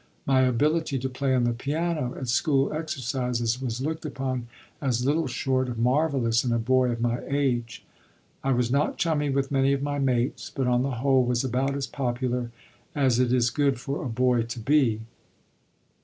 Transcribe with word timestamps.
My 0.25 0.41
ability 0.41 0.97
to 0.97 1.09
play 1.09 1.35
on 1.35 1.43
the 1.43 1.53
piano 1.53 2.15
at 2.17 2.27
school 2.27 2.73
exercises 2.73 3.61
was 3.61 3.81
looked 3.81 4.03
upon 4.03 4.47
as 4.81 5.05
little 5.05 5.27
short 5.27 5.69
of 5.69 5.77
marvelous 5.77 6.43
in 6.43 6.51
a 6.51 6.57
boy 6.57 6.89
of 6.89 6.99
my 6.99 7.19
age. 7.27 7.85
I 8.43 8.51
was 8.51 8.71
not 8.71 8.97
chummy 8.97 9.29
with 9.29 9.51
many 9.51 9.73
of 9.73 9.83
my 9.83 9.99
mates, 9.99 10.49
but, 10.55 10.65
on 10.65 10.81
the 10.81 10.89
whole, 11.05 11.23
was 11.23 11.43
about 11.43 11.75
as 11.75 11.85
popular 11.85 12.49
as 12.95 13.19
it 13.19 13.31
is 13.31 13.51
good 13.51 13.79
for 13.79 14.03
a 14.03 14.09
boy 14.09 14.41
to 14.41 14.59
be. 14.59 15.01